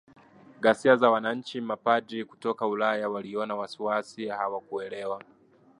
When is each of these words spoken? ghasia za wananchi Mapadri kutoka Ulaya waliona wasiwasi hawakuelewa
ghasia 0.59 0.95
za 0.97 1.09
wananchi 1.11 1.61
Mapadri 1.61 2.25
kutoka 2.25 2.67
Ulaya 2.67 3.09
waliona 3.09 3.55
wasiwasi 3.55 4.27
hawakuelewa 4.27 5.21